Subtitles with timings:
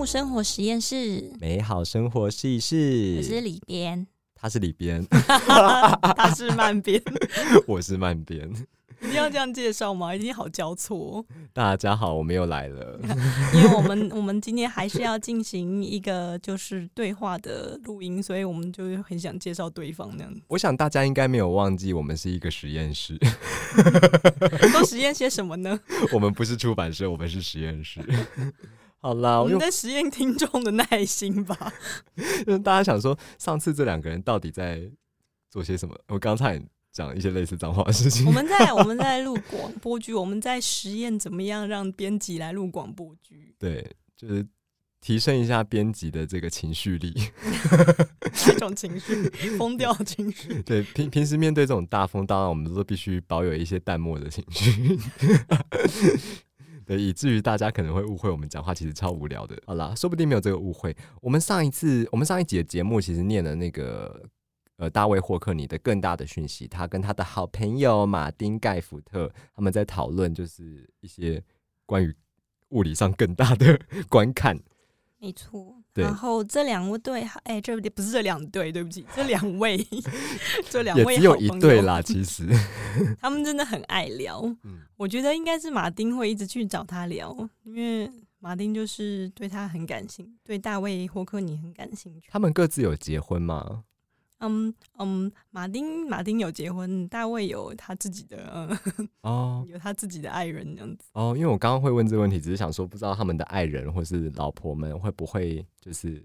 [0.00, 3.22] 木生活实验室，美好生活试一我。
[3.22, 5.06] 是里边，他是里边，
[6.16, 6.98] 他是慢边，
[7.68, 8.50] 我是慢边。
[9.02, 10.14] 一定要这样介绍吗？
[10.14, 11.22] 一定好交错，
[11.52, 12.98] 大家好，我们又来了。
[13.52, 20.40] 因为我们我们今天还是要进行一个就是对话的录音，所以我们就很想介绍对方那样子。
[20.48, 23.18] 我想大家应该没有忘记，我们是一个实验室，
[24.72, 25.78] 都实验些什么呢？
[26.10, 28.00] 我们不是出版社，我们是实验室。
[29.02, 31.72] 好啦，我们在实验听众的耐心吧。
[32.62, 34.82] 大家想说，上次这两个人到底在
[35.50, 35.98] 做些什么？
[36.08, 38.30] 我刚才讲一些类似脏话的事情我。
[38.30, 44.46] 们在 我们在录广播剧，我们在实验怎么样让编辑来录广播剧，对，就是
[45.00, 47.14] 提升一下编辑的这个情绪力。
[48.46, 49.30] 哪一种情绪？
[49.56, 50.62] 疯掉的情绪。
[50.62, 54.98] 对，平平时面对这种大风，当然我们都必须保有一些淡漠的情绪。
[56.96, 59.56] 以至于大家可能会误会我们讲话其实超无聊的。
[59.66, 60.96] 好啦，说不定没有这个误会。
[61.20, 64.28] 我们上一次，我们上一集的节目其实念了那个
[64.76, 71.42] 呃大卫霍克尼的更大的讯息，他跟他的好朋友马丁盖福特他们在讨论就是一些
[71.86, 72.14] 关于
[72.70, 74.60] 物理上更大的 观看。
[75.18, 75.79] 没错。
[75.92, 79.76] 对然后这两位对，哎，这不是这两对，对不起， 这两位，
[80.70, 82.46] 这两也只有一对啦，其实。
[83.20, 84.40] 他们真的很爱聊。
[84.64, 92.28] 嗯我觉得应该是马丁会一直去找他聊，因为马丁就是对他很感兴对大卫霍克尼很感兴趣。
[92.30, 93.84] 他们各自有结婚吗？
[94.40, 101.04] 嗯嗯，马丁马丁有结婚，大卫有他自己的，嗯， 哦有他自己的爱人这样子。
[101.12, 106.22] 哦，因为我刚刚会问这个问题，只是想说，不知道他们的爱人或是老婆们会不会就是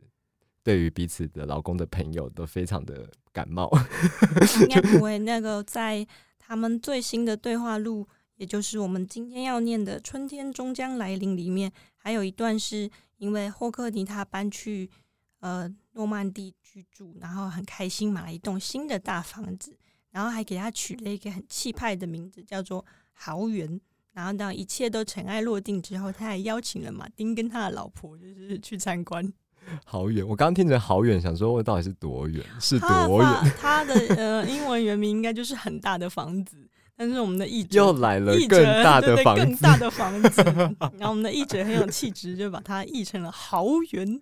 [0.63, 3.69] 对于彼此的老公的朋友都非常的感冒。
[4.61, 5.19] 应该不会。
[5.23, 6.05] 那个在
[6.39, 14.89] 他们最新的对话录，也就是我们今天要念的《春天终将来临》里面，还有一段是因为霍克尼他搬去
[15.45, 19.77] 呃诺曼底居住，然后很开心买了一栋新的大房子，
[20.09, 22.83] 然后还给他取了一个很气派的名字，叫做
[23.13, 23.79] 豪园。
[24.11, 29.31] 然后当一切都尘埃落定之后，他还邀请了马丁跟他的老婆，就是去参观。
[29.85, 32.43] 好远，我刚刚听着好远，想说我到底是多远？
[32.59, 33.29] 是多远？
[33.29, 36.67] 发 他的呃英文原名应该就是很大的房子，
[36.97, 40.41] 但是我们的译者又来了更大的房子，更大的房子。
[40.97, 44.21] 然后我们的译者很有气质，就把它译成了豪园。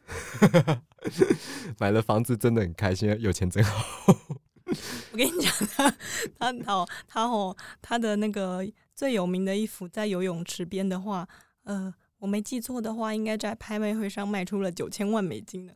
[1.78, 3.86] 买了房子真的很开心，有钱真好。
[5.12, 5.96] 我跟你讲，他
[6.40, 11.28] 他哦他哦他的那个最有名的一幅在游泳池边的画，
[11.66, 15.74] 呃，我没记错的话，应该在拍卖会上卖出了九千万美金呢。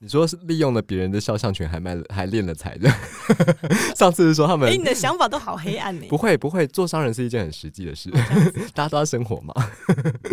[0.00, 2.88] 你说是利用了别人的肖像权，还卖了，还练了财的。
[3.96, 6.06] 上次是说他们哎、你的想法都好黑暗呢。
[6.08, 8.08] 不会不会，做商人是一件很实际的事，
[8.74, 9.52] 大家都要生活嘛。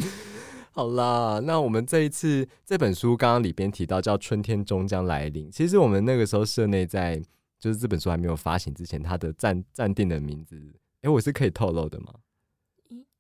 [0.72, 7.20] 好啦，那我们这一次这本书刚刚里边提到叫《春天终将来临》，其实我们那个时候社内在
[7.60, 10.62] 就是这本书还没有发行之前，它的暂暂定的名字，
[11.02, 12.25] 诶，我是可以透露的吗咦？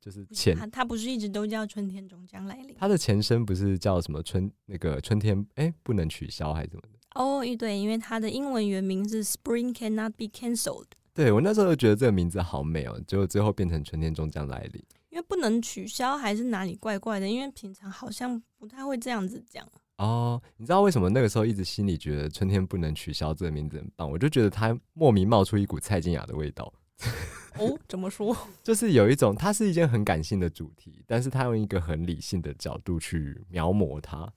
[0.06, 7.00] 就是前他他不是一直都叫春天终将来临它的前身不是叫什么春那个春天诶，不能取消还是怎么的？
[7.16, 14.84] 哦，对，因为它的英文原名是 Spring cannot be cancelled，对我那时候就觉得这个名字好美哦，结果最后变成春天终将来临。
[15.10, 19.66] 因为不能取消还是哪里怪怪的，因为平常好像不太会这样子讲。
[19.98, 24.12] 哦，你知道为什么那个时候一直心里觉得春天不能取消这个名字很棒？
[24.12, 26.72] 我就觉得它莫名冒出一股蔡健雅的味道，
[27.58, 28.36] 哦，怎么说？
[28.64, 34.32] 就是有一种它是一件很感性的主题，但是它用一个很理性的角度去描摹它，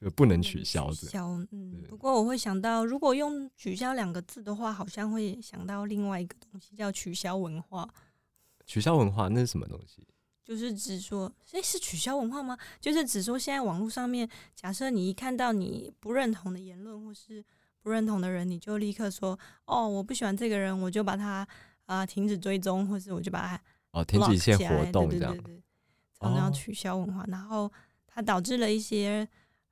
[0.00, 0.94] 就不能取消的。
[0.94, 7.88] 取消，嗯对，不过我会想到，如果用“取消”两个字的话，好像会想到另外一个东西，叫取消文化，
[8.66, 10.06] 取消文化那是什么东西？
[10.44, 12.58] 就是指说，诶，是取消文化吗？
[12.78, 17.42] 就是指说，现在网络上面，假设你一看到你不认同的言论或是
[17.80, 21.48] 不认同的人，你就立刻说，哦，我不喜欢这个人，我就把他
[21.86, 23.60] 啊、停止追踪，或是我就把它
[23.92, 25.38] 哦，停止一切 block 起来活动这样对。
[25.38, 25.62] 对对对，
[26.18, 27.70] 常常哦取消文化，然后
[28.06, 29.28] 它导致了一些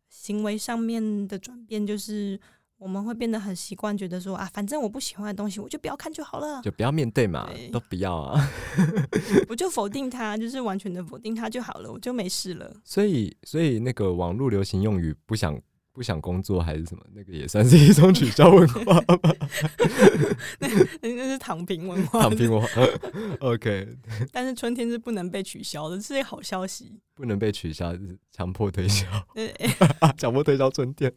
[0.08, 2.38] 行为上面的转变，就是
[2.76, 8.50] 我们会变得很习惯，觉得说啊，反正我不喜欢的东西，我就不要看就好了，就不要面对嘛对，都不要啊。
[9.48, 12.74] 我就否定它，就是完全的否定它就好了，我就没事了。
[12.84, 15.58] 所以，所以那个网络流行用语不想
[15.92, 19.18] 不想工作还是什么，那个也算是一种取消文化吧。
[20.58, 20.68] 那
[21.00, 22.68] 那是躺平文化，躺平文化，
[23.40, 23.86] OK，
[24.32, 26.98] 但是春天是不能被取消的，这是好消息。
[27.14, 29.54] 不能被取消，是强迫推销，对，
[30.16, 31.12] 强迫推销春天，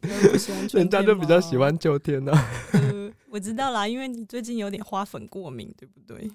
[0.72, 1.56] 人家天就比较喜。
[1.56, 2.32] 欢秋天呢、
[2.72, 6.30] 呃，我知道啦，因为你最近有点花粉过敏，对不对？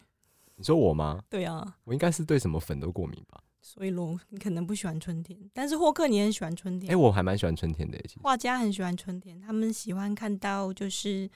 [0.55, 1.21] 你说我吗？
[1.29, 3.39] 对啊，我应该是对什么粉都过敏吧？
[3.61, 6.91] 所以龙，你可能不喜欢春天，但是霍克你很喜欢春天。
[6.91, 7.97] 哎，我还蛮喜欢春天的。
[8.07, 11.29] 其实画家很喜欢春天，他们喜欢看到就是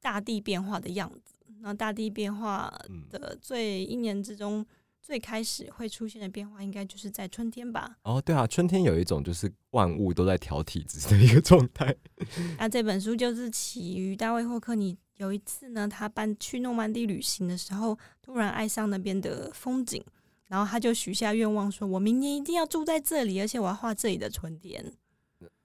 [0.00, 1.34] 大地变化的样子。
[1.60, 2.72] 那大地变化
[3.10, 4.64] 的最一年之中
[5.02, 7.98] 最开始会出现的变化，应该就是在春天吧？
[8.02, 11.94] 哦，对啊，春天有一种就是万物都在调体质的一个状态。
[12.58, 20.02] 那这本书就是起于大卫霍克你有一次呢，他搬去诺曼底旅行的时候，突然爱上那边的风景。
[20.48, 24.92] 然后他就许下愿望，说：“我明年一定要住在这里，而且我要画这里的春天。”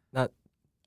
[0.10, 0.28] 那，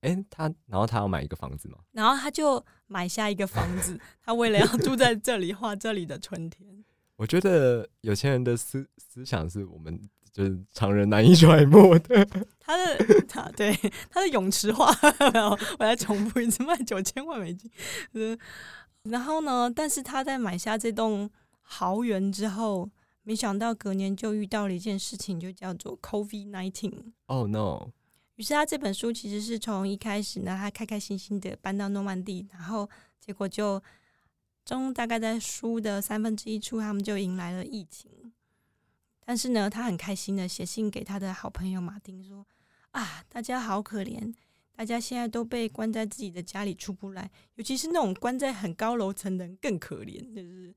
[0.01, 1.79] 哎，他然后他要买一个房子吗？
[1.93, 6.85] 然后他就买下一个房子，他为了要住在这里画这里的春天。
[7.15, 9.97] 我觉得有钱人的思思想是我们
[10.33, 12.27] 就是常人难以揣摩的。
[12.59, 13.73] 他的他对
[14.11, 14.93] 他的泳池画，
[15.79, 17.71] 我来重复一次，卖九千万美金。
[18.15, 18.37] 嗯，
[19.05, 19.73] 然后呢？
[19.73, 21.31] 但是他在买下这栋
[21.63, 22.91] 豪园之后。
[23.27, 27.13] 没想到隔年就遇到了一件事情，就叫做 COVID nineteen。
[27.25, 27.91] Oh no！
[28.37, 32.87] 于是他这本书其实是从一开始呢，他开开心心的搬到诺曼底，然后
[33.19, 33.83] 结果就
[34.63, 38.11] 中大概在书的三分之一处，他们就迎来了疫情。
[39.25, 42.47] 但是呢，他很开心的写信给他的好朋友马丁说
[42.93, 44.35] ：“啊，大家好可怜，
[44.77, 50.75] 大家现在都被关在自己的家里出不来，尤其是那种关在很高楼层的人更可怜，就是。”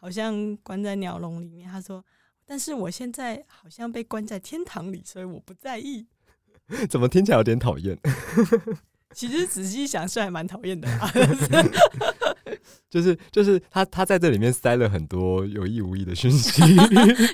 [0.00, 2.04] 好像关在鸟笼里面，他说
[2.46, 6.06] ：“但是我现在好像被关在天堂里，所以我不在意。
[6.88, 7.98] ”怎么听起来有点讨厌？
[9.14, 10.86] 其实仔细想是还蛮讨厌的。
[12.90, 16.62] 就是就是他他在这里面塞了很多有意无意的讯息，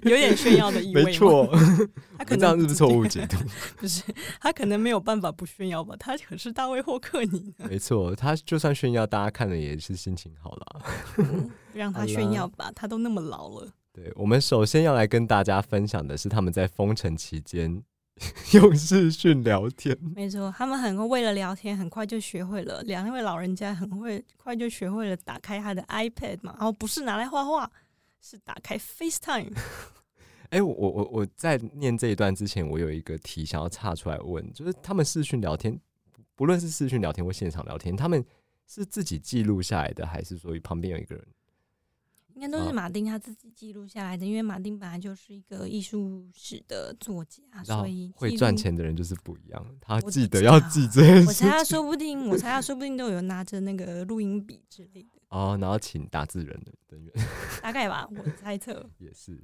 [0.02, 1.04] 有点炫耀的意味。
[1.04, 1.46] 没错，
[2.18, 3.36] 他可能这样是不是错误解读？
[3.76, 4.02] 不是，
[4.40, 5.94] 他可能没有办法不炫耀吧？
[5.98, 7.54] 他可是大卫霍克尼。
[7.58, 10.82] 没错，他就算炫耀，大家看了也是心情好了。
[11.74, 13.72] 让他炫耀吧，他都那么老了。
[13.92, 17.82] 对，我们首先要来跟大家分享的是他们在封城期间
[18.54, 19.96] 用视讯聊天。
[20.14, 22.82] 没错，他们很会为了聊天，很快就学会了。
[22.82, 27.70] 两位老人家很会快就学会了打开他的 iPad 嘛，然后不是拿来画画，
[28.20, 29.52] 是打开 FaceTime。
[30.50, 35.76] 哎，我我我在念这一段之前，我有一个题想要岔出来问，就是他们视讯聊天，
[36.36, 38.24] 不论是视讯聊天或现场聊天，他们
[38.68, 41.24] 是自己记录下来的，还是说旁边有一个人？
[42.34, 49.64] 应该都是马丁他自己记录下来的，因为马丁本来就是一个艺术史的作家，所以会赚钱的人就是不一样。
[49.80, 55.20] 他记得要记这些事，我猜他说不定，我猜他说不定都有拿着那个录音笔之类的。
[55.28, 57.12] 哦，然后请打字人的人员，
[57.62, 59.40] 大概吧，我猜测也是。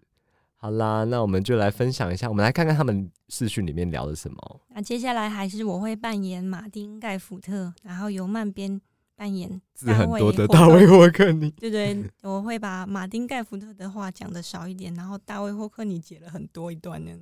[0.56, 4.60] 好啦，那我们就来分享一下，我们来看看他们视讯里面聊的什么。
[4.69, 8.81] 那接下来还是我会扮演马丁盖福特，然后由曼边。
[9.20, 17.12] 扮演字很多的大卫霍克尼，对对，我会把马丁盖福特的话讲的少一点，然后大卫霍克尼解了很多一段呢。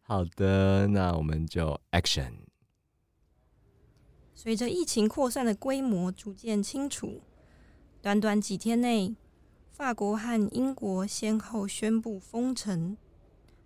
[0.00, 2.32] 好的，那我们就 action。
[4.34, 7.20] 随着疫情扩散的规模逐渐清楚，
[8.00, 9.14] 短短几天内，
[9.70, 12.96] 法国和英国先后宣布封城，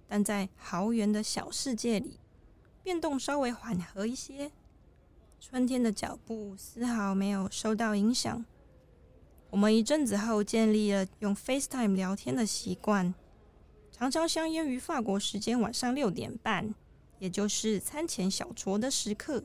[0.09, 2.19] 但在豪园的小世界里，
[2.83, 4.51] 变动稍微缓和一些。
[5.41, 8.45] 春天的脚步丝毫没有受到影响。
[9.51, 13.15] 我们一阵子后建立了用 FaceTime 聊天的习惯，
[13.93, 16.75] 常常相约于法国时间晚上六点半，
[17.19, 19.45] 也就是餐前小酌的时刻。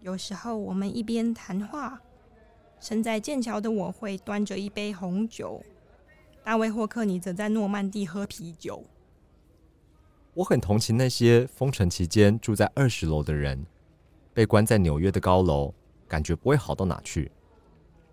[0.00, 2.02] 有时候我们一边谈话，
[2.80, 5.62] 身在剑桥的我会端着一杯红酒，
[6.44, 8.84] 大卫霍克尼则在诺曼底喝啤酒。
[10.34, 13.66] 我很同情那些封城期间住在二十楼的人。
[14.38, 15.74] 被关在纽约的高楼，
[16.06, 17.28] 感觉不会好到哪去。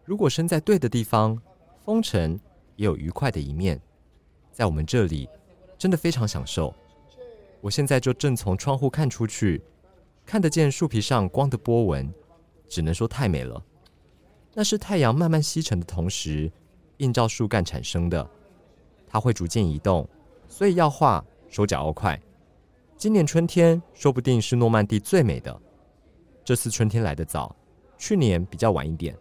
[0.04, 1.40] 如果身在对的地方，
[1.84, 2.40] 封城
[2.78, 3.80] 也有愉快的一面。
[4.52, 5.30] 在我们这里，
[5.78, 6.74] 真的非常享受。
[7.62, 9.62] 我现在就正从窗户看出去，
[10.26, 12.12] 看得见树皮上光的波纹，
[12.68, 13.64] 只能说太美了。
[14.52, 16.52] 那是太阳慢慢西沉的同时，
[16.98, 18.28] 映照树干产生的。
[19.08, 20.10] 它会逐渐移动，
[20.48, 22.20] 所以要画手脚要快。
[22.98, 25.62] 今年春天说不定是诺曼底最美的。
[26.46, 27.56] 这次春天来得早，
[27.98, 29.18] 去年比较晚一点，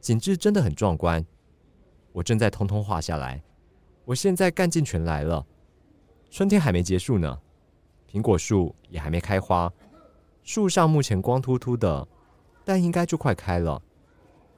[0.00, 1.24] 景致真的很壮观。
[2.10, 3.40] 我正在通通画下来，
[4.04, 5.46] 我现在干劲全来了。
[6.28, 7.38] 春天还没结束呢，
[8.10, 9.72] 苹果树也还没开花，
[10.42, 12.08] 树上目前光秃秃的，
[12.64, 13.80] 但应该就快开了。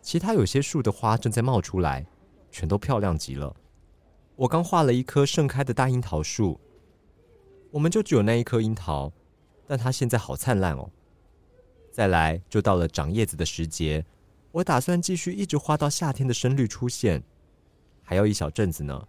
[0.00, 2.06] 其他有些树的花正在冒出来，
[2.50, 3.54] 全都漂亮极了。
[4.36, 6.58] 我刚画了一棵盛开的大樱桃树，
[7.70, 9.12] 我们就只有那一颗樱桃，
[9.66, 10.88] 但它现在好灿烂哦。
[11.92, 14.04] 再来就到了长叶子的时节，
[14.50, 17.22] 我打算继续一直画到夏天的深绿出现，
[18.02, 19.06] 还要一小阵子呢。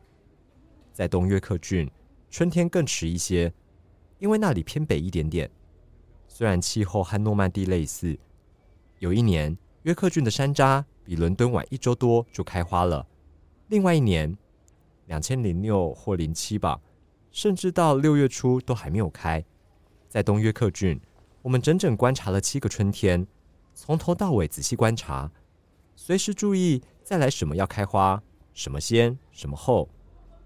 [0.91, 1.89] 在东约克郡
[2.29, 3.51] 春天更迟一些，
[4.19, 5.49] 因为那里偏北一点点。
[6.27, 8.19] 虽然气候和诺曼底类似，
[8.99, 13.07] 有一年约克郡的山楂比伦敦晚一周多就开花了。
[13.69, 14.37] 另外一年，
[15.05, 16.81] 两千零六或零七吧，
[17.31, 19.43] 甚至到六月初都还没有开。
[20.09, 20.99] 在东约克郡，
[21.43, 23.27] 我们整整观察了七个春天，
[23.75, 25.29] 从头到尾仔细观察，
[25.93, 28.23] 随时注意再来什么要开花，
[28.53, 29.89] 什么先，什么后。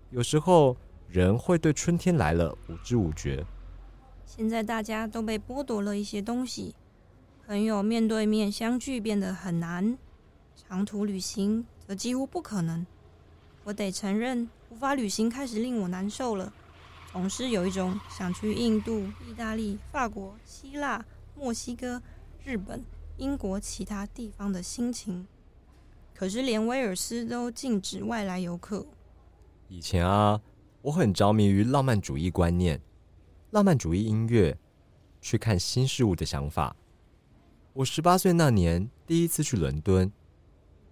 [0.09, 0.75] 有时候
[1.07, 3.45] 人会对春天来了无知无觉。
[4.25, 6.73] 现在大家都被剥夺了一些东西，
[7.45, 9.99] 朋友面对面相聚变得很难，
[10.55, 12.83] 长途旅行则几乎不可能。
[13.65, 16.51] 我得承认，无法旅行开始令我难受了，
[17.11, 21.03] 总是有一种想去印度、意大利、法国、希腊、
[21.35, 22.01] 墨西哥、
[22.43, 22.83] 日本、
[23.17, 25.25] 英国其他地方的心情。
[26.13, 28.85] 可是连威尔斯都禁止外来游客。
[29.67, 30.39] 以前啊，
[30.81, 32.81] 我很着迷于浪漫主义观念。
[33.51, 34.57] 浪漫主义音乐，
[35.21, 36.75] 去看新事物的想法。
[37.73, 40.11] 我十八岁那年第一次去伦敦，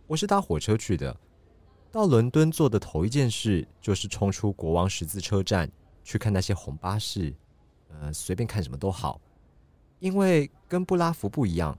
[0.08, 1.16] 我是搭火车去的。
[1.92, 5.72] 到伦敦做的头一件事就是冲出国王十字车站
[6.06, 7.34] 去看那些红巴士，
[7.90, 9.20] 呃，随便看什么都好，
[10.00, 11.78] 因为跟布拉福不一样。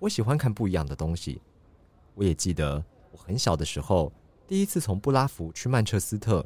[0.00, 1.40] 我喜欢看不一样的东西。
[2.14, 4.12] 我也记得我很小的时候，
[4.46, 6.44] 第一次从布拉福去曼彻斯特，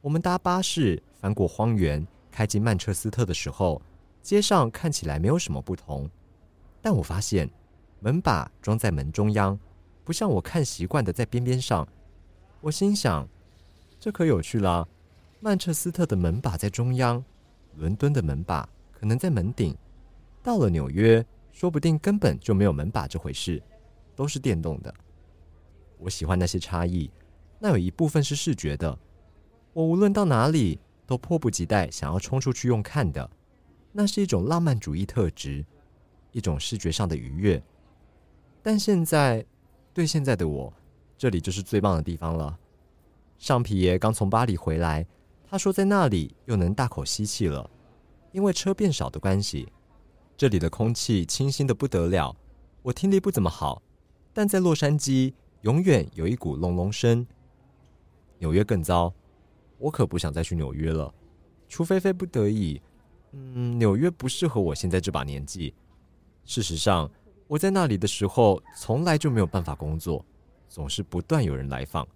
[0.00, 2.06] 我们搭巴士翻过荒原。
[2.30, 3.82] 开进曼彻斯特的时候，
[4.22, 6.08] 街上看起来没有什么不同，
[6.80, 7.50] 但我发现
[7.98, 9.58] 门把装在门中央，
[10.04, 11.86] 不像我看习惯的在边边上。
[12.60, 13.28] 我心想，
[13.98, 14.86] 这可有趣了。
[15.40, 17.24] 曼彻斯特的门把在中央，
[17.76, 19.76] 伦敦的门把可能在门顶。
[20.42, 23.62] 到了纽约，说不定根本就没有门把这回事，
[24.14, 24.94] 都是电动的。
[25.98, 27.10] 我喜欢那些差异，
[27.58, 28.98] 那有一部分是视觉的。
[29.72, 30.78] 我无论到哪里。
[31.06, 33.28] 都迫不及待想要冲出去用看的，
[33.90, 35.66] 那是一种浪漫主义特质，
[36.30, 37.60] 一种视觉上的愉悦。
[38.62, 39.44] 但现在，
[39.92, 40.72] 对现在的我，
[41.18, 42.56] 这里就是最棒的地方了。
[43.38, 45.04] 上皮爷刚从巴黎回来，
[45.50, 47.68] 他说在那里又能大口吸气了，
[48.30, 49.68] 因为车变少的关系。
[50.36, 52.36] 这里的空气清新的不得了，
[52.82, 53.82] 我听力不怎么好，
[54.32, 57.26] 但在洛杉矶永远有一股隆隆声。
[58.38, 59.12] 纽约更糟。
[59.78, 61.12] 我可不想再去纽约了，
[61.68, 62.80] 除非非不得已。
[63.32, 65.74] 嗯，纽约不适合我现在这把年纪。
[66.44, 67.10] 事实上，
[67.48, 70.24] 我在那里的时候从来就没有办法工作，
[70.68, 72.06] 总是不断有人来访。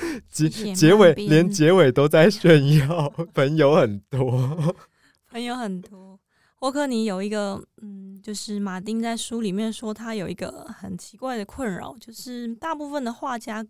[0.28, 4.74] 结结尾连结尾都在炫耀，朋友很多，
[5.30, 6.18] 朋友很多。
[6.56, 13.64] 霍克尼有一个，嗯，就是马丁在书里面说他有一个很奇怪的困扰，就是大部分的画家，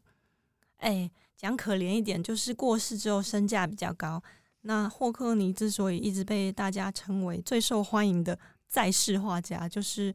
[0.78, 1.10] 哎。
[1.38, 4.22] 讲可怜一点，就是过世之后身价比较高。
[4.62, 10.14] 那霍克尼之所以一直被大家称为最受欢迎的在世画家，就是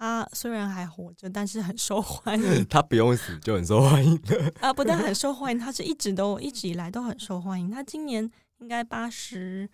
[0.00, 2.64] 他虽然还活着，但是很受欢迎。
[2.70, 4.18] 他不用死就很受欢迎
[4.60, 4.72] 啊！
[4.74, 7.70] 不但很受欢迎，他是一直都一直以来都很受欢迎。
[7.70, 8.28] 他今年
[8.60, 9.68] 应该八十。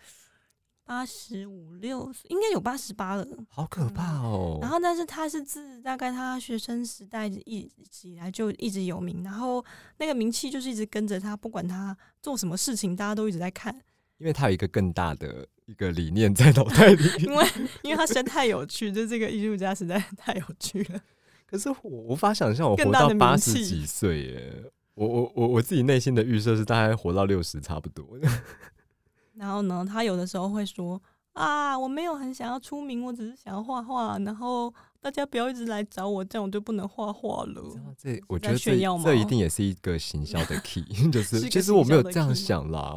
[0.89, 4.61] 八十五六应该有八十八了，好可怕哦！
[4.63, 9.65] 然后，但是他是自大概他学生时代一直以来就一直有名，然后
[9.99, 13.75] 那个名气就是一直跟着他，不管他做什么事情，大家都一直在看。
[14.19, 17.47] 因为他有一个更大的一个理念在脑袋里， 因为
[17.83, 21.01] 因为他生太有趣，就这个艺术家实在太有趣了。
[21.47, 24.65] 可是我无法想象我活到八十几岁耶！
[24.95, 28.07] 我我我我自己内心的预设是大概活到六十差不多。
[29.35, 31.01] 然后呢，他有的时候会说
[31.35, 34.19] ：“啊，我没有很想要出名，我只是想要画画。
[34.21, 37.63] 然后大家不要一直来找我，这样我就不能画画了。”
[37.99, 42.97] 这我觉得这这一定也是一个行销的 key，就是其实我没有这样想啦。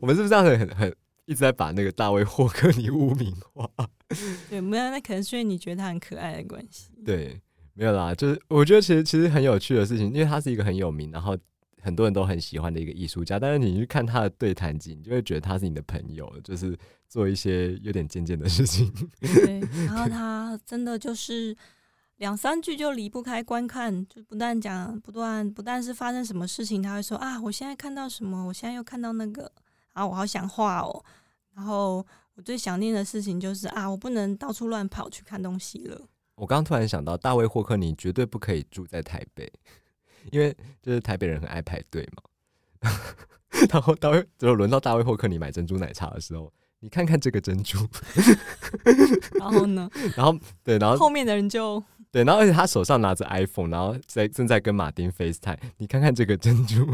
[0.00, 0.96] 我们是不是这样很很
[1.30, 3.70] 一直在把那个大卫霍克尼污名化？
[4.50, 6.90] 对，没有，那可能是因为你觉得他很可爱的关系。
[7.06, 7.40] 对，
[7.74, 11.36] 没有啦，就是我觉得其实其实很有趣的事情，因为他是一个很有名，然后。
[11.82, 18.92] 很多人都很喜欢的一个艺术家，但是你去看他的对谈集，你就会觉得他是你的朋友，就是做一些有点贱贱的事情。
[19.18, 21.56] 对，然后他真的就是
[22.18, 29.50] 两三句就离不开观看，就不断讲，不断不但是发生什么事情，他会说啊，我现在看到什么，我现在又看到那个，
[29.94, 31.02] 啊，我好想画哦。
[31.54, 32.04] 然后
[32.34, 36.00] 我最想念的事情就是啊，我不能到处乱跑去看东西了。
[36.34, 39.52] 我刚突然想到，大卫霍克尼绝对不可以住在台北。
[40.30, 42.90] 因为就是台北人很爱排队嘛，
[43.72, 47.78] 然后大卫只有轮到大卫霍克尼买珍珠奶茶的时候，你看看这个珍珠，
[49.38, 49.88] 然后呢？
[50.14, 56.86] 然后对，然后后面的人就对，然后而且他手上拿着 iPhone，然后在正在跟马丁 FaceTime，你看看这个珍珠，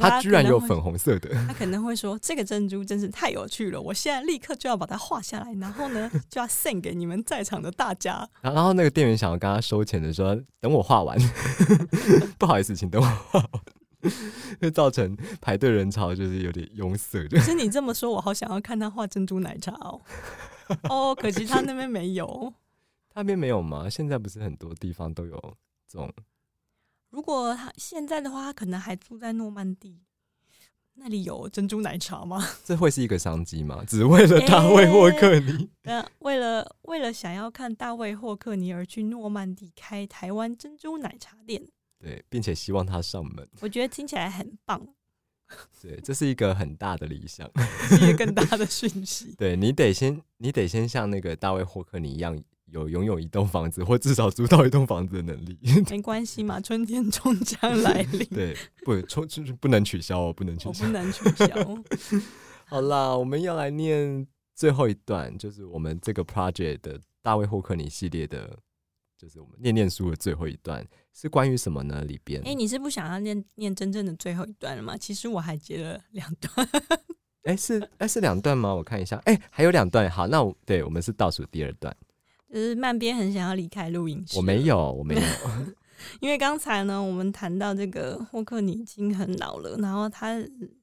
[0.00, 1.30] 它居然有粉红色的。
[1.46, 11.18] 他可能会说：“这个珍珠真是太有趣了，我现在立刻就要把它画下来，然后呢，就要送给你们在场的大家。”然后那个店员想要跟他收钱的说：“等我画完，
[12.38, 13.50] 不好意思，请等我画完。
[14.60, 17.26] ”会造成排队人潮就是有点拥塞。
[17.28, 20.00] 可是你这么说，我好想要看他画珍珠奶茶哦。
[20.90, 22.52] 哦，可惜他那边没有。
[23.14, 23.88] 他那边没有吗？
[23.88, 25.56] 现在不是很多地方都有
[25.88, 26.12] 这种。
[27.14, 30.00] 如果他现在的话，他可能还住在诺曼底，
[30.94, 32.44] 那里有珍珠奶茶吗？
[32.66, 33.84] 这会是一个商机吗？
[33.86, 35.70] 只为了大卫霍克尼？
[35.84, 41.64] 那为了为了想要看大卫霍克尼而去诺曼底开台湾珍珠奶茶店？
[42.00, 43.48] 对，并且希望他上门。
[43.60, 44.84] 我觉得听起来很棒。
[45.80, 47.48] 对，这是一个很大的理想，
[48.02, 49.36] 一个更大的讯息。
[49.38, 52.42] 对你得先，你得先像那个大卫霍克尼一样。
[52.74, 55.56] 有拥有一栋房子，或至少租到一栋房子的能力，
[55.90, 58.26] 没关系嘛，春天终将来临。
[58.26, 61.46] 对，不，春就是不能取消哦，不能取消，不能取消。
[62.66, 64.26] 好啦，我们要来念
[64.56, 68.58] 最后一段，就是我们这个 project 的大卫霍克尼系列的，
[69.16, 72.02] 就是我们念念书的最后一段，是关于什么呢？
[72.02, 74.96] 里边，哎，你是不想要念念真正的最后一段了吗？
[74.96, 76.68] 其实我还接了两段。
[77.44, 78.74] 哎，是哎是两段吗？
[78.74, 80.10] 我看一下，哎，还有两段。
[80.10, 81.94] 好，那我对我们是倒数第二段。
[82.54, 85.20] 就是曼边很想要离开录音室，我没有，我没有，
[86.22, 90.40] 因为刚才呢，我们谈到这个霍克尼已经很老了，然后他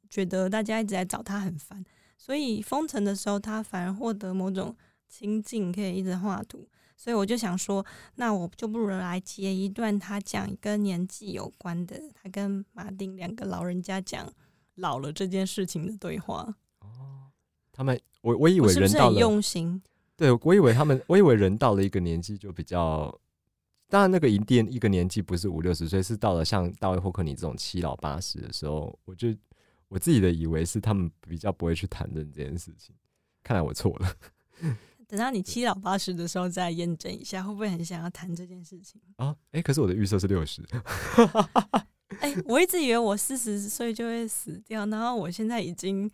[0.10, 1.82] 觉得大家一直在找他很烦，
[2.18, 4.75] 所以封城的时候他反而获得某种
[5.08, 6.68] 清静，可以一直画图。
[6.98, 7.86] 所以我就想说，
[8.16, 14.30] 那我就不如来接一段他讲跟年纪有关的，他跟马丁两个老人家讲
[14.75, 16.54] 老了这件事情的对话。
[16.82, 17.32] 哦，
[17.72, 19.82] 他们我我以为人到了用心。
[20.22, 23.12] 对，我以为他们，我以为人到了一个年纪就比较，
[23.90, 29.36] 当然那个一定一个年纪不是五六十岁，是到了像大卫霍克尼这种七老八十的时候，我就
[29.88, 32.94] 我自己的以为是他们比较不会去谈论这件事情，
[33.42, 34.16] 看来我错了。
[35.10, 39.36] 等到你七老八十的时候再验证一下，会不会很想要谈这件事情啊？
[39.53, 40.62] 哎，可是我的预设是六十。
[42.20, 46.07] 哎，我一直以为我四十岁就会死掉，然后我现在已经。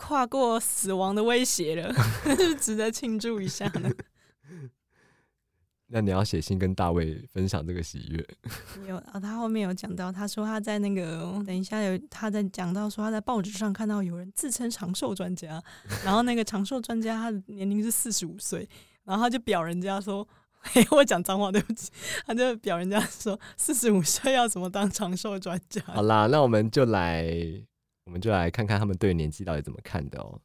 [0.00, 1.94] 跨过死亡的威胁了，
[2.58, 3.90] 值得庆祝一下呢。
[5.92, 8.26] 那你要写信跟大卫分享这个喜悦。
[8.88, 15.62] 有啊，他后面有讲到，他说他在那个等一下有他在讲到说他在报纸上看到有人自称长寿专家，
[16.02, 18.66] 然后那个长寿专家他的年龄是四十五岁，
[19.04, 20.26] 然后他就表人家说
[20.62, 21.90] ：“嘿，我讲脏话，对不起。”
[22.24, 27.66] 他就表人家说：“四十五岁要怎么当长寿专家？”好啦，那我们就来。
[28.04, 30.40] 我们就来看看他们对年纪到底怎么看的哦。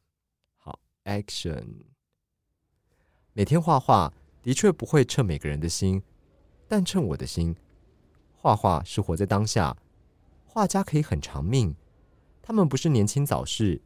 [0.58, 1.86] 好，Action。
[3.34, 4.14] 每天画画
[4.44, 6.04] 的确不会称每个人的心，
[6.68, 7.56] 但称我的心。
[8.36, 9.76] 画画是活在当下，
[10.46, 11.76] 画家可以很长命。
[12.42, 13.82] 他们不是年轻早逝，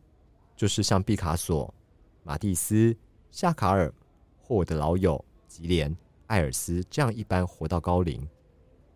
[0.56, 1.74] 就是像毕卡索、
[2.24, 2.96] 马蒂斯、
[3.32, 3.94] 夏卡尔
[4.38, 5.96] 或我的老友吉连、
[6.28, 8.28] 艾尔斯这样一般活到高龄。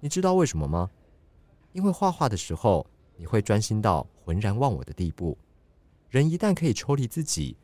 [0.02, 0.92] 你知道为什么吗？
[1.72, 2.86] 因为画画的时候。
[3.16, 5.38] 你会专心到浑然忘我的地步。
[6.10, 7.58] 人一旦可以抽离自己，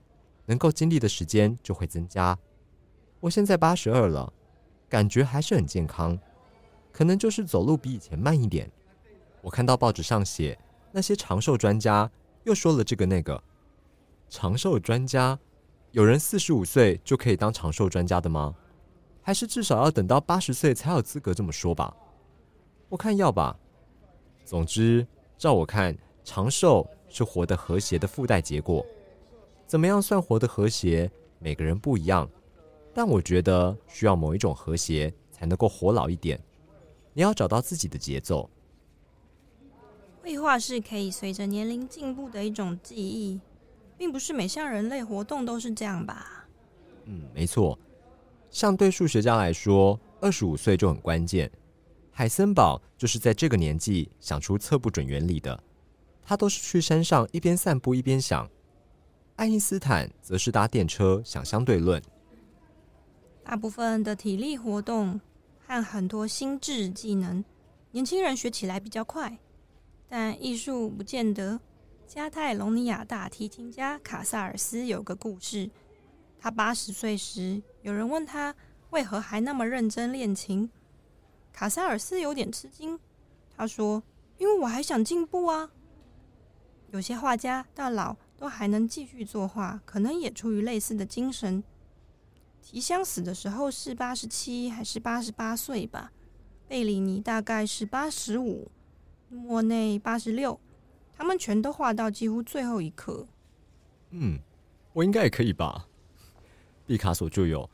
[0.46, 2.38] 能够经历的时间就会增加。
[3.20, 4.32] 我现在八十二了，
[4.88, 6.18] 感觉还是很健康，
[6.92, 8.72] 可能就是走路比以前慢一点。
[9.42, 10.58] 我看到报纸上写
[10.92, 12.10] 那些长寿专家
[12.44, 13.44] 又说了这个那个。
[14.30, 15.38] 长寿专家，
[15.92, 18.56] 有人四十五岁就可以当长寿专家的吗？
[19.22, 21.96] 还是至少要等到八十岁才有资格这么说吧？
[22.90, 23.60] 我看要吧。
[24.44, 25.06] 总之。
[25.40, 28.86] 照我看，长寿是活得和谐的附带结果。
[29.66, 31.10] 怎么样算活得和谐？
[31.40, 32.30] 每个人不一样，
[32.94, 36.38] 但我觉得需要某一种和谐才能够活老一点。
[37.14, 38.50] 你要找到自己的节奏。
[40.22, 43.40] 绘画是可以随着年龄进步的一种记忆，
[43.98, 46.46] 并不是每项人类活动都是这样吧？
[47.06, 47.80] 嗯，没错。
[48.52, 51.50] 像对数学家来说，二十五岁就很关键。
[52.20, 55.64] 海森堡就是在这个年纪想出测不准原理的，
[56.22, 58.46] 他都是去山上一边散步一边想。
[59.38, 62.04] 爱因斯坦则是搭电车想相对论。
[63.42, 65.22] 大部分的体力活动
[65.66, 67.42] 和很多心智技能，
[67.92, 69.40] 年轻人学起来比较快，
[70.10, 71.58] 但艺术不见得。
[72.06, 75.70] 加泰隆尼亚大提琴家卡萨尔斯有个故事：
[76.38, 78.54] 他八十岁时，有人问他
[78.90, 80.70] 为何还那么认真练琴。
[81.52, 83.00] 卡萨尔斯有点吃惊，
[83.56, 84.02] 他说
[84.38, 85.70] ：“因为我还想进步啊。
[86.92, 91.64] 有些画家到老都还能继续作画，可能也出于类似的精神。
[92.62, 96.12] 提香死的时候是八十七还是八十八岁吧？
[96.68, 98.72] 贝里尼大概是八十五，
[99.30, 100.60] 莫内八十六。
[101.16, 103.28] 他们全都画到几乎最后一刻。
[104.12, 104.40] 嗯，
[104.94, 105.86] 我应该也可以吧。
[106.86, 107.70] 毕卡索就有，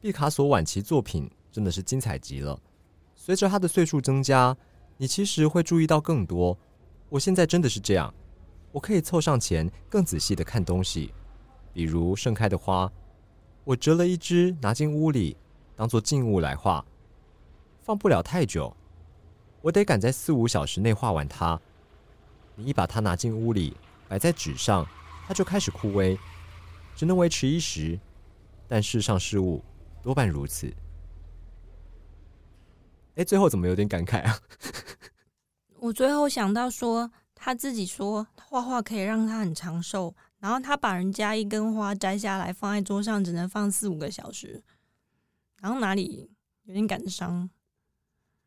[0.00, 2.60] 毕卡索晚期作品真的是精彩极了。
[3.22, 4.56] 随着他的岁数增加，
[4.96, 6.56] 你其实会注意到更多。
[7.10, 8.12] 我现在真的是这样，
[8.72, 11.12] 我可以凑上前更仔细的看东西，
[11.74, 12.90] 比如盛开的花，
[13.62, 15.36] 我折了一支拿进屋里，
[15.76, 16.82] 当做静物来画，
[17.82, 18.74] 放不了太久，
[19.60, 21.60] 我得赶在四五小时内画完它。
[22.56, 23.76] 你一把它拿进屋里，
[24.08, 24.86] 摆在纸上，
[25.26, 26.18] 它就开始枯萎，
[26.96, 28.00] 只能维持一时。
[28.66, 29.62] 但世上事物
[30.00, 30.72] 多半如此。
[33.20, 34.38] 哎，最后怎么有点感慨啊？
[35.78, 44.62] 我最后想到说，他自己说画画可以让他很长寿，然后他把人家一根花摘下来放在桌上，只能放四五个小时，
[45.60, 46.30] 然后哪里
[46.64, 47.50] 有点感伤。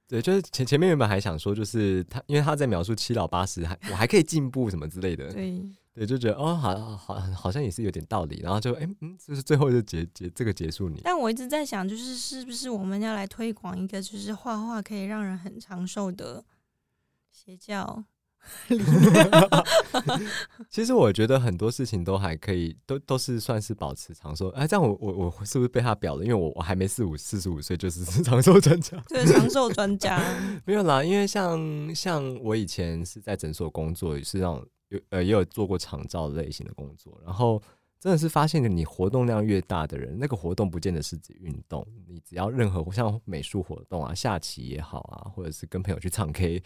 [0.08, 5.32] 对，就是前前面原本还想说，就是他，因为他在描述七老八十，还我还可以进步什么之类的。
[5.32, 5.64] 对。
[5.94, 11.00] 对，就觉得哦，好好好像也是有点道理，然后就哎嗯，就是最后就结结这个结束你。
[11.04, 16.44] 但我一直在想，就是是不是我们要来推广一个，就是画画可以让人很长寿的
[17.32, 18.04] 邪教？
[20.70, 24.50] 其实我觉得很多事情都还可以，都都是算是保持长寿。
[24.50, 26.24] 哎，这样我我我是不是被他表了？
[26.26, 28.98] 因为我我还没四五四十五岁，就是 长寿专家。
[29.08, 30.20] 对，长寿专家
[30.66, 34.66] 没有啦，因为像像我以前是在诊所工作，也是那种。
[34.94, 37.62] 有呃，也有做过长照类型的工作，然后
[38.00, 46.60] 真的是发现，你活动量越大的人，那个活动不见得是指运动，你只要任何像美术活动啊、下棋也好啊，或者是跟朋友去唱 K，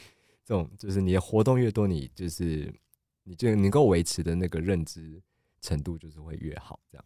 [0.44, 2.74] 这种就是你的活动越多，你就是
[3.24, 5.22] 你就能够维持的那个认知
[5.62, 7.06] 程度就是会越好，这样。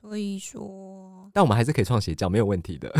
[0.00, 2.90] 所以说，但我们还是可以创邪教，没有问题的。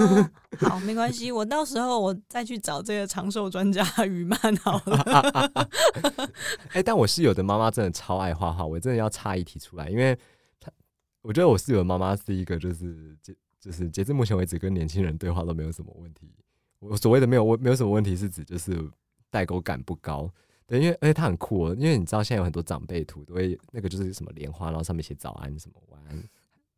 [0.58, 5.68] 好，没关系，我到时候我再去找这个长寿专家 于曼好了。
[6.72, 10.18] 哎，但我室友的妈妈真的超爱画画，我真的要插一提出来，因为
[10.58, 10.72] 她，
[11.20, 16.34] 我觉得我室友的妈妈是一个，就是截，就是截至目前为止跟年轻人对话都没有什么问题。
[16.78, 18.82] 我所谓的没有问，没有什么问题，是指就是
[19.30, 20.32] 代沟感不高。
[20.66, 26.16] 对，因为而且她很酷哦，因为你知道现在有很多长辈图都会那个就是什么莲花，然后上面写早安什么晚安。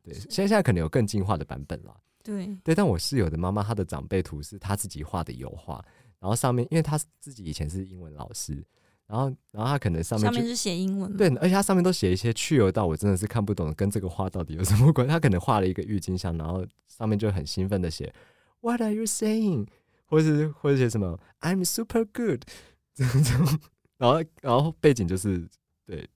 [0.09, 1.95] 对，现在现在可能有更进化的版本了。
[2.21, 5.83] 对对，但我室友的妈妈，她的长辈图是她自己画的油画，
[6.19, 8.61] 然后上面，因为她自己以前是英文老师，
[9.07, 15.07] 然后然后她可能上面上面是写英文，对，而且她上面都写一些去油到我真的是看不懂，跟这个画到底有什么关？
[15.07, 18.13] 她可能画了一个郁金香，然后上面就很兴奋的写
[18.59, 19.67] What are you saying？
[20.05, 22.41] 或者是或者写什么 I'm super good
[22.93, 23.59] 这种，
[23.97, 25.47] 然后然后背景就是
[25.85, 26.07] 对。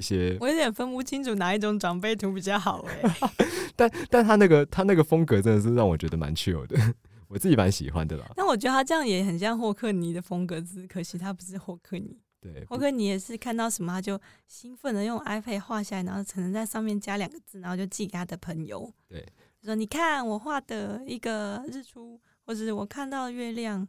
[0.00, 3.14] 一些我有点分不清楚哪一种长辈图比较好哎，
[3.76, 6.94] 但但他那个他那个风格真的是让我觉得蛮 chill 的，
[7.28, 8.26] 我自己蛮喜欢的啦。
[8.34, 12.18] 但我觉得他这样也很像霍克尼的风格，只是可惜他不是霍克尼。
[12.40, 18.90] 对，霍克尼也是看到什么他就兴奋的用 iPad 画下来，然后可能在上面加两个字，然后就寄给他的朋友。
[19.06, 19.22] 对，
[19.62, 23.86] 说你看我画的一个日出，或者是我看到月亮，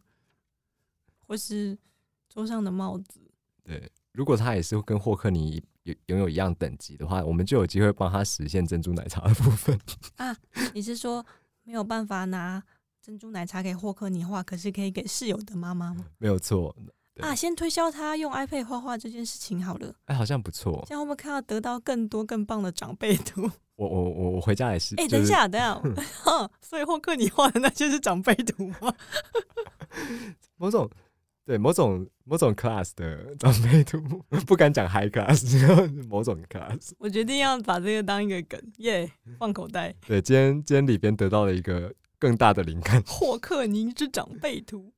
[1.25, 1.77] 或是
[2.27, 3.21] 桌上的帽子。
[3.63, 5.63] 对，如果他也是跟霍克尼。
[5.83, 9.77] 有拥有一样等级的话，我们就有机会帮他实现珍珠奶茶的部分
[10.17, 10.35] 啊！
[10.73, 11.25] 你是说
[11.63, 12.61] 没有办法拿
[13.01, 16.05] 珍珠奶茶给霍克尼画，可是可以给室友的妈妈吗？
[16.19, 16.75] 没有错
[17.19, 17.33] 啊！
[17.35, 19.93] 先推销他用 iPad 画画这件事情好了。
[20.05, 20.83] 哎，好像不错。
[20.87, 23.49] 这样会不会看到得到更多更棒的长辈图？
[23.75, 24.95] 我我我我回家也是。
[24.95, 28.93] 哎，等一下，等一下， 所以霍克尼画的那些是长辈图吗？
[30.57, 30.87] 某种。
[31.43, 33.99] 对某种某种 class 的 长辈图，
[34.45, 35.41] 不敢讲 high class，
[36.07, 36.91] 某种 class。
[36.99, 39.93] 我决定要把这个当一个梗，耶，放口袋。
[40.07, 43.01] 对，今天今天里边得到了一个更大的灵感。
[43.07, 44.93] 霍克尼之长辈图。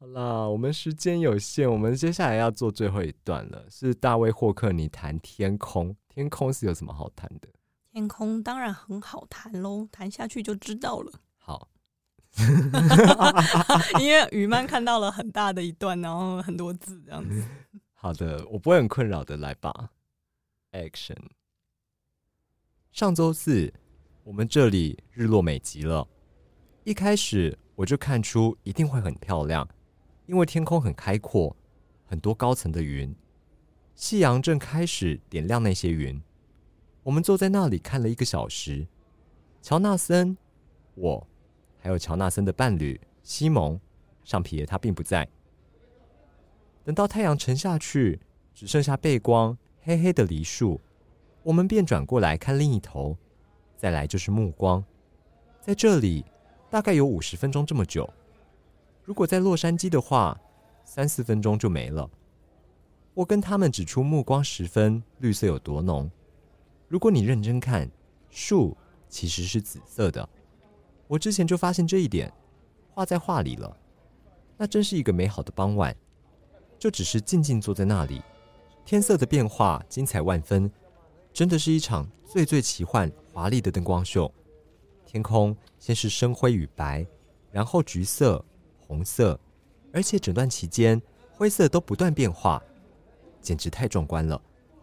[0.00, 5.94] 好啦，我们时间有限，我们接下来要做最后一段了，是大卫霍克尼谈天空。
[6.08, 7.48] 天空是有什么好谈的？
[7.92, 11.12] 天空当然很好谈喽，谈下去就知道了。
[11.36, 11.68] 好。
[14.00, 17.44] 因为雨曼看到了很大的一段，然后很多字这样子。
[17.94, 19.90] 好的，我不会很困扰的，来吧。
[20.72, 21.16] Action。
[22.92, 23.72] 上周四，
[24.24, 26.08] 我们这里日落美极了。
[26.84, 29.68] 一开始我就看出一定会很漂亮，
[30.26, 31.54] 因为天空很开阔，
[32.06, 33.14] 很多高层的云，
[33.94, 36.20] 夕阳正开始点亮那些云。
[37.02, 38.86] 我们坐在那里看了一个小时。
[39.60, 40.36] 乔纳森，
[40.94, 41.27] 我。
[41.78, 43.78] 还有乔纳森的伴侣西蒙，
[44.24, 45.28] 上皮耶他并不在。
[46.84, 48.20] 等到太阳沉下去，
[48.54, 50.80] 只剩下背光，黑黑的梨树，
[51.42, 53.16] 我们便转过来看另一头。
[53.76, 54.84] 再来就是目光，
[55.60, 56.24] 在这里
[56.68, 58.08] 大概有五十分钟这么久。
[59.04, 60.38] 如果在洛杉矶的话，
[60.84, 62.10] 三四分钟就没了。
[63.14, 66.10] 我跟他们指出目光时分，绿色有多浓。
[66.88, 67.90] 如果你认真看，
[68.30, 68.76] 树
[69.08, 70.28] 其实是紫色的。
[71.08, 72.32] 我之前就发现这一点，
[72.90, 73.76] 画在画里了。
[74.58, 75.96] 那真是一个美好的傍晚，
[76.78, 78.22] 就只是静静坐在那里，
[78.84, 80.70] 天色的变化精彩万分，
[81.32, 84.30] 真的是一场最最奇幻华丽的灯光秀。
[85.06, 87.06] 天空先是深灰与白，
[87.50, 88.44] 然后橘色、
[88.78, 89.40] 红色，
[89.92, 91.00] 而且整段期间
[91.32, 92.62] 灰色都不断变化，
[93.40, 94.38] 简直太壮观了。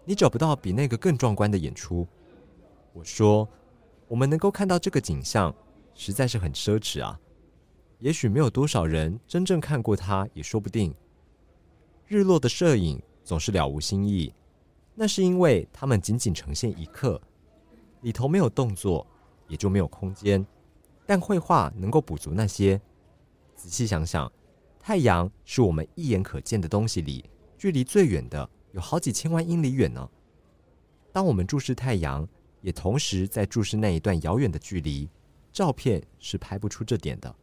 [0.05, 2.07] 你找不到比那个更壮观的演出。
[2.93, 3.47] 我说，
[4.07, 5.53] 我们能够看到这个景象。
[5.95, 7.19] 实在是很奢侈啊！
[7.99, 10.93] 也许没有多少人真正看过它，也说不定。
[12.05, 14.31] 日落的摄影总是了无新意，
[14.93, 17.19] 那是因为它们仅仅呈现一刻，
[18.01, 19.07] 里头没有动作，
[19.47, 20.45] 也就没有空间。
[21.05, 22.79] 但绘画能够补足那些。
[23.55, 24.31] 仔细想想，
[24.77, 27.23] 太阳是我们一眼可见的东西里
[27.57, 30.07] 距离最远的，有好几千万英里远呢。
[31.13, 32.27] 当我们注视太阳，
[32.61, 35.09] 也同时在注视那一段遥远的距离。
[35.55, 37.33] 照片是拍不出这点的。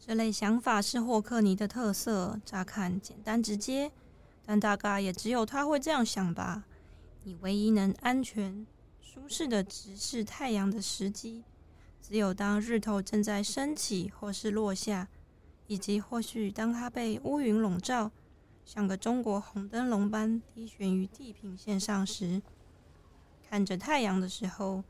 [0.00, 3.92] 这类想法是霍克尼的特色，乍看简单直接，
[4.42, 6.64] 但大概也只有他会这样想吧。
[7.24, 8.66] 你唯一能安全、
[9.02, 11.44] 舒适的直视太阳的时机，
[12.00, 15.06] 只有当日头正在升起或是落下，
[15.66, 18.10] 以及或许当它被乌云笼罩，
[18.64, 22.40] 像个中国红灯笼般低悬于地平线上时，
[23.46, 24.82] 看着太阳的时候。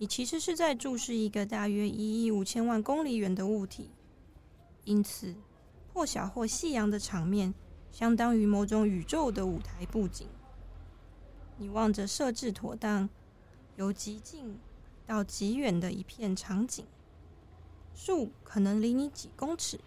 [0.00, 3.90] 你其实是在注视一个大约一亿五千万公里远的物体，
[4.84, 5.36] 因此
[5.92, 7.52] 或小或细阳的场面，
[7.92, 10.26] 相当于某种宇宙的舞台布景。
[11.58, 13.10] 你望着设置妥当、
[13.76, 14.58] 由极近
[15.06, 16.86] 到极远的一片场景，
[17.94, 19.78] 树可能离你几公尺，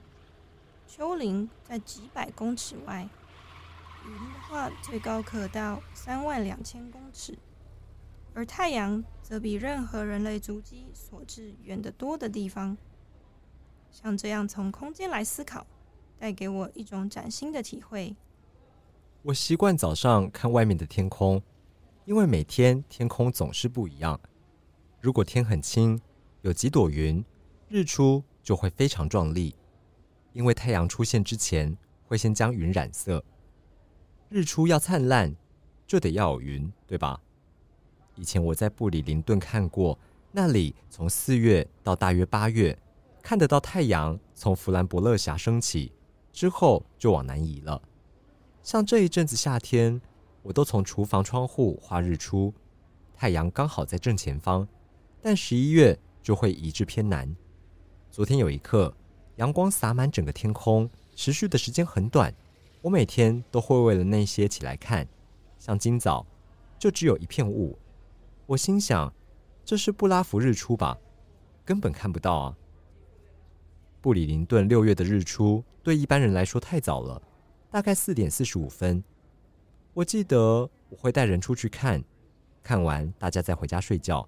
[0.87, 3.09] 丘陵在几百公尺外，
[4.05, 7.35] 云的话最高可到三万两千公尺。
[8.33, 12.75] 而太阳则比任何人类足迹所至远得多的地方。
[13.91, 15.65] 像这样从空间来思考，
[16.17, 18.15] 带给我一种崭新的体会。
[19.21, 21.41] 我习惯早上看外面的天空，
[22.05, 24.19] 因为每天天空总是不一样。
[24.99, 26.01] 如果天很清，
[26.41, 27.23] 有几朵云，
[27.69, 29.55] 日出就会非常壮丽，
[30.33, 33.23] 因为太阳出现之前会先将云染色。
[34.29, 35.35] 日出要灿烂，
[35.85, 37.21] 就得要有云，对吧？
[38.15, 39.97] 以前我在布里林顿看过，
[40.31, 42.77] 那里从四月到大约八月，
[43.21, 45.91] 看得到太阳从弗兰伯勒峡升起，
[46.31, 47.81] 之后就往南移了。
[48.61, 49.99] 像这一阵子夏天，
[50.41, 52.53] 我都从厨房窗户画日出，
[53.15, 54.67] 太阳刚好在正前方，
[55.21, 57.35] 但十一月就会移至偏南。
[58.11, 58.95] 昨天有一刻，
[59.37, 62.33] 阳光洒满整个天空，持续的时间很短，
[62.81, 65.07] 我每天都会为了那些起来看。
[65.57, 66.25] 像今早，
[66.77, 67.77] 就只有一片雾。
[68.45, 69.13] 我心想，
[69.63, 70.97] 这是布拉福日出吧？
[71.63, 72.57] 根本看不到啊！
[74.01, 77.21] 布里林顿六月的日出对一般人来说太早了，
[77.71, 79.01] 大概四点四十五分。
[79.93, 82.03] 我记得我会带人出去看，
[82.61, 84.27] 看完大家再回家睡觉。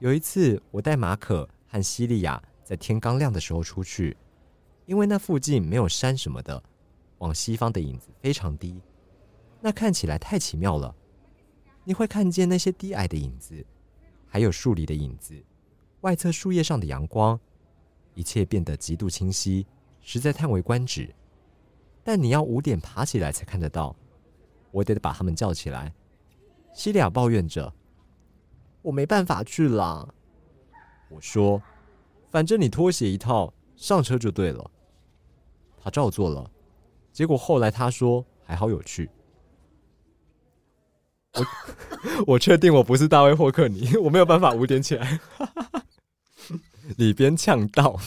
[0.00, 4.16] 有一次，我带马可和西利亚在天刚亮的时候出去，
[4.86, 6.60] 因为那附近没有山什么的，
[7.18, 8.80] 往西方的影子非常低，
[9.60, 10.92] 那看起来太奇妙了。
[11.90, 13.66] 你会看见那些低矮的影子，
[14.28, 15.34] 还有树里的影子，
[16.02, 17.36] 外侧树叶上的阳光，
[18.14, 19.66] 一切变得极度清晰，
[20.00, 21.12] 实在叹为观止。
[22.04, 23.96] 但你要五点爬起来才看得到，
[24.70, 25.92] 我得把他们叫起来。
[26.72, 27.74] 西利亚抱怨着
[28.82, 30.14] ：“我没办法去了。”
[31.10, 31.60] 我说
[32.30, 34.70] ：“反正你拖鞋一套，上车就对了。”
[35.82, 36.48] 他照做了。
[37.12, 39.10] 结果后来他说：“还好有趣。”
[41.34, 41.46] 我
[42.34, 45.20] 我确定我不是大卫霍克尼， 我没有办法五点起来。
[46.96, 48.00] 里边呛到，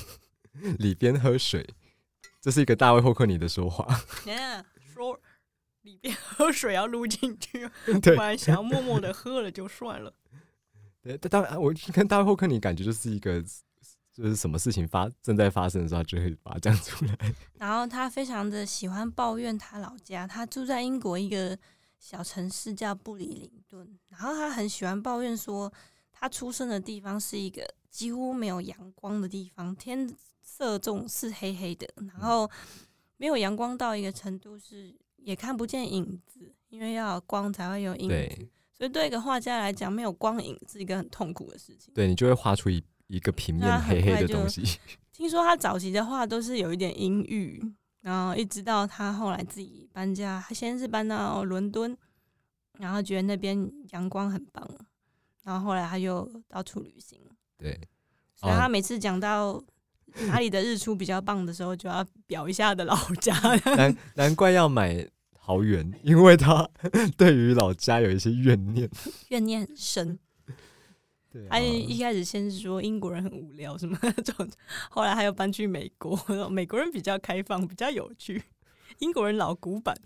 [0.77, 1.65] 里边喝水，
[2.41, 3.88] 这是一个大卫霍克尼的说话。
[4.93, 5.17] 说
[5.83, 7.69] 里边喝水要录进去，
[8.01, 10.13] 本来想要默默的喝了就算了。
[11.01, 13.41] 对，当然我跟大卫霍克尼感觉就是一个，
[14.13, 17.17] 就是什么事情发正在发生的时候，就会把它讲出来。
[17.53, 21.57] 然后他非常的喜欢抱怨他老家，他住在英国一个。
[22.03, 25.71] 小城市叫布里林顿，然后他很喜欢抱怨说，
[26.11, 32.51] 他出生的地方是一个几乎没有阳光的地方，天色总是黑黑的，然后
[33.15, 41.93] 没有阳光到一个程度是也看不见影子，因为要有光才会有影子，所以对一个画家来讲，没有光影是一个很痛苦的事情。
[41.93, 44.61] 对你就会画出一一个平面黑黑的东西。
[45.13, 47.63] 听说他早期的画都是有一点阴郁。
[48.03, 51.97] 然后一直到他后来自己搬家，他先是搬到伦敦，
[52.77, 54.69] 然后觉得那边阳光很棒，
[55.43, 57.19] 然后后来他又到处旅行。
[57.57, 57.79] 对，
[58.35, 59.63] 所以他每次讲到
[60.27, 63.33] 哪里的日出比较棒的时候，就要表一下的老家。
[63.75, 66.69] 难难怪要买桃园，因为他
[67.15, 68.89] 对于老家有一些怨念，
[69.29, 70.19] 怨念很深。
[71.34, 74.48] 对、他一开始先是说英国人很无聊什么那种，
[74.91, 76.15] 后来他又搬去美国，
[76.48, 78.39] 美国人比较开放，比较有趣，
[79.00, 79.98] 英国人老古板。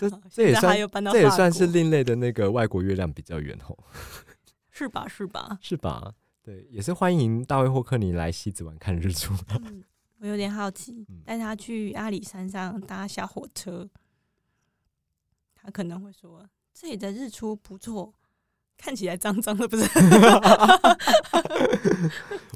[0.00, 3.78] 这这也算又搬到这也算是另类的那个外国月亮比较圆吼，
[4.70, 5.06] 是吧？
[5.06, 5.58] 是吧？
[5.60, 6.14] 是吧？
[6.42, 9.34] 对，也是欢迎大卫霍克尼来西子湾看日出。
[9.66, 9.84] 嗯，
[10.20, 13.86] 我有点好奇，带他去阿里山上搭小火车，
[15.54, 18.14] 他可能会说这里的日出不错。
[18.76, 19.88] 看起来脏脏的，不是？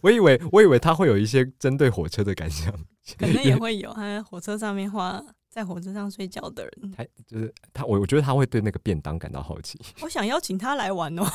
[0.03, 2.73] 我以为，我以为他会有一些针对火车的感想，
[3.19, 3.93] 可能也会有。
[3.95, 7.85] 他在火车上面画，在火车上睡觉的人，他就是他。
[7.85, 9.81] 我我觉得他会对那个便当感到好奇。
[10.01, 11.25] 我想邀请他来玩哦。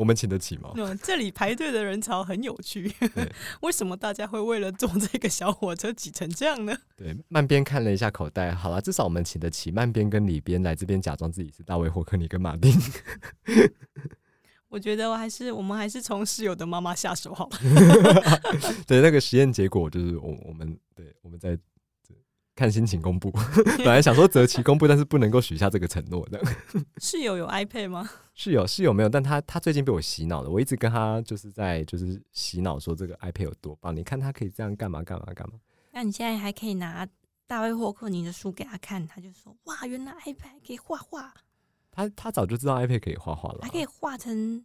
[0.00, 0.70] 我们请得起吗？
[1.04, 2.90] 这里排队的人潮很有趣，
[3.60, 6.74] 为什么大家会为了坐这个小火车挤成这样呢？
[6.96, 12.72] 对，慢边看了一下口袋，好了，至少我们请得起慢边跟里边来这边假装自己是大卫霍克尼跟马丁。
[14.70, 17.58] 我觉得我还是我们还是从室友的妈妈下手好了。
[18.88, 21.58] 对，那个实验结果就是我我们对我们在。
[22.60, 23.30] 看心情公布，
[23.78, 26.38] 本来想说择期公布， 但是不能够许下这个承诺的。
[26.98, 28.10] 室友有 iPad 吗？
[28.34, 30.50] 室友室友没有，但他他最近被我洗脑了。
[30.50, 35.58] 我一直跟他就是在就是洗脑说这个 iPad 有多棒，你看他可以这样干嘛干嘛干嘛。
[35.92, 37.08] 那你现在还可以拿
[37.46, 41.32] 大卫霍克尼的书给他看，他就说哇，原来 iPad 可以画画。
[41.90, 44.62] 他他早就知道 iPad 可以画画了，还可以画成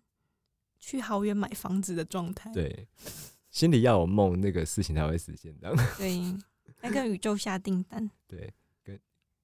[0.78, 2.52] 去豪园买房子的状态。
[2.52, 2.90] 对，
[3.50, 5.56] 心里要有梦，那个事情才会实现。
[5.62, 6.36] 这样对。
[6.86, 9.00] 来跟宇宙下订单， 对，更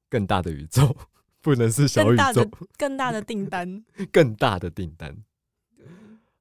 [0.10, 0.95] 更大的宇宙，
[1.41, 5.17] 不能是小宇宙，更大的订单， 更大的订单。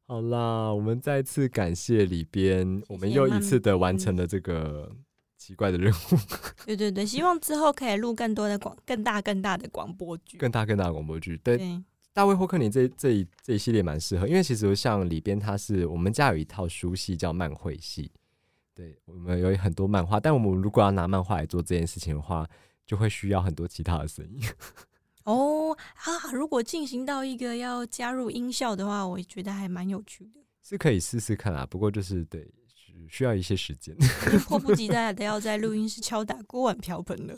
[0.06, 4.90] 好啦，我们再次感谢里边，我们又一次的完成了这个
[5.38, 6.18] 奇怪的任务。
[6.66, 11.36] 对对对，希望之后可以录更多的广、更大、更大的广播剧，更大、更大的广播剧。
[11.44, 11.80] 对，
[12.12, 18.10] 大卫霍克尼这这一这一系列蛮适合，因为其实像里边，他是我们家有一套书系叫漫绘系。
[18.74, 22.48] 对我们有很多漫画，但我们如果要拿漫画来做这件事情的话，
[22.86, 24.42] 就会需要很多其他的声音。
[25.24, 30.40] 哦啊，如果进行到一个要加入音效的话，我觉得还蛮有趣的。
[30.62, 32.48] 是可以试试看啊，不过就是对
[33.08, 33.94] 需要一些时间。
[34.48, 37.34] 迫不及待的要在录音室敲打锅碗瓢盆了。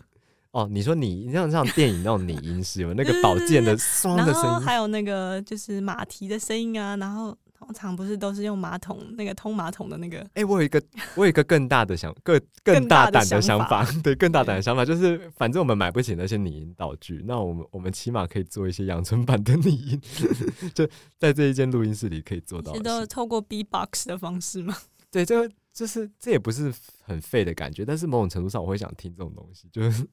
[0.53, 7.37] 哦，你说你像像电影那种拟音是有那个宝剑的双的声音，还有那个就是马蹄的声音啊，然后。
[7.65, 10.19] 通常不是都是用马桶那个通马桶的那个？
[10.35, 10.83] 哎，我有一个，
[11.15, 20.01] 我有一个更大的想，更 更大胆的想法，对，更大胆的想法就是，反正我们买不起那些拟音道具，那我们我们起码可以做一些阳春版的拟音，
[20.75, 22.73] 就在这一间录音室里可以做到。
[22.81, 24.77] 都透过 B box 的方式吗？
[25.13, 30.05] 对，这个就是这也不是很废的感觉，但是某种程度上我会想听这种东西，就是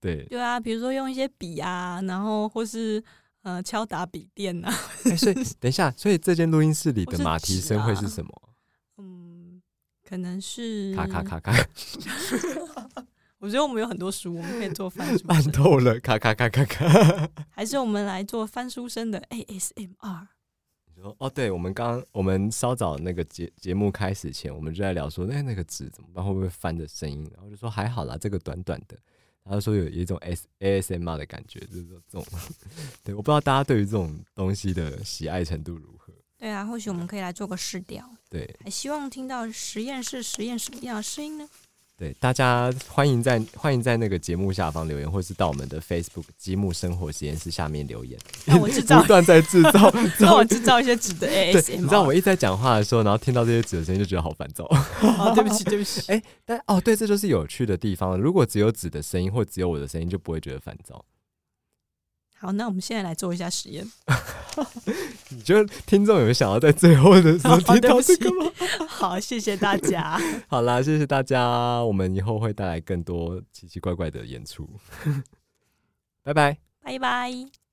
[0.00, 3.04] 对对啊，比如说用一些笔啊，然后或是。
[3.42, 4.70] 呃，敲打笔电呐。
[5.16, 8.30] 所以等一下，所以这间录音室里的马蹄声会是什么？
[8.98, 9.62] 嗯，
[10.06, 11.52] 可能是咔咔咔咔。
[13.38, 15.24] 我觉得我们有很多书，我们可以做翻书。
[15.28, 17.30] 烂透了，咔咔咔咔咔。
[17.50, 20.26] 还是我们来做翻书声的 ASMR。
[20.96, 26.24] 你说哦，对，我们刚我们稍早那个节节目开始前，我们就在聊说，哎，那个纸怎么办？
[26.24, 27.24] 会不会翻的声音？
[27.32, 28.98] 然后就说还好啦，这个短短的。
[29.48, 32.26] 他说有一种 S A S M R 的感觉，就是说这种，
[33.02, 36.12] 对，我不知道大家对于这种东西的喜爱程度如何。
[36.36, 38.08] 对啊，或许我们可以来做个试调。
[38.30, 41.48] 对，还希望听到实验室实验什么样的声音呢？
[41.98, 48.16] 对，大家欢迎在欢迎在那个节目下方留言，或是到我们的 Facebook 积木生活实验室下面留言。
[48.46, 51.76] 让我制造，不断在制造， 让我制造一些纸的 ASMR。
[51.76, 54.64] 你知道我一直在讲话的时候，然后听到这些纸的声音，就觉得好烦躁。
[55.00, 56.00] 哦，对不起，对不起。
[56.12, 58.16] 哎，但哦，对，这就是有趣的地方。
[58.16, 61.04] 如果只有纸的声音，或只有我的声音，就不会觉得烦躁。
[62.38, 63.84] 好，那我们现在来做一下实验。
[65.30, 68.50] 你觉得听众有没有想要在最后的时候听到这个吗？
[68.88, 70.18] 好，谢谢大家。
[70.48, 71.82] 好啦，谢谢大家。
[71.84, 74.68] 我们以后会带来更多奇奇怪怪的演出。
[76.22, 77.67] 拜拜，拜拜。